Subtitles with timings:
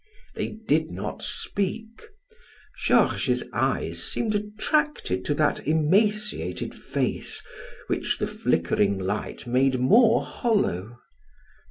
[0.33, 2.01] They did not speak,
[2.85, 7.43] Georges's eyes seemed attracted to that emaciated face
[7.85, 10.97] which the flickering light made more hollow.